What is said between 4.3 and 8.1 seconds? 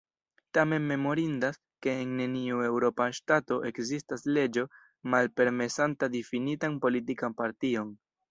leĝo malpermesanta difinitan politikan partion.